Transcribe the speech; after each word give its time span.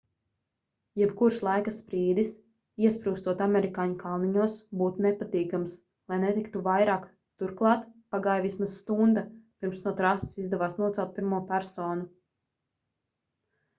jebkurš 0.99 1.35
laika 1.47 1.71
sprīdis 1.73 2.29
iesprūstot 2.85 3.41
amerikāņu 3.45 3.97
kalniņos 3.99 4.55
būtu 4.79 5.03
nepatīkams 5.07 5.75
lai 6.13 6.17
neteiktu 6.23 6.61
vairāk 6.69 7.05
turklāt 7.43 7.83
pagāja 8.15 8.45
vismaz 8.47 8.77
stunda 8.79 9.25
pirms 9.37 9.83
no 9.89 9.93
trases 10.01 10.33
izdevās 10.45 10.79
nocelt 10.85 11.13
pirmo 11.19 11.43
personu 11.53 12.09